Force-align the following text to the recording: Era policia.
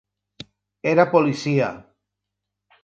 Era 0.93 1.05
policia. 1.13 1.71